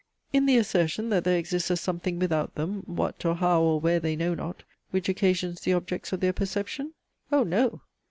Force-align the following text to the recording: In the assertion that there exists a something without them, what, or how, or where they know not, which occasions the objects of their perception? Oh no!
In 0.33 0.47
the 0.47 0.57
assertion 0.57 1.09
that 1.09 1.25
there 1.25 1.37
exists 1.37 1.69
a 1.69 1.77
something 1.77 2.17
without 2.17 2.55
them, 2.55 2.81
what, 2.87 3.23
or 3.23 3.35
how, 3.35 3.61
or 3.61 3.79
where 3.79 3.99
they 3.99 4.15
know 4.15 4.33
not, 4.33 4.63
which 4.89 5.07
occasions 5.07 5.61
the 5.61 5.73
objects 5.73 6.11
of 6.11 6.21
their 6.21 6.33
perception? 6.33 6.95
Oh 7.31 7.43
no! 7.43 7.81